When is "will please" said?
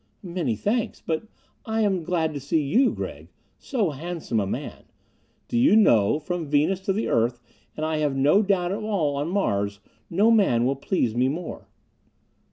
10.65-11.13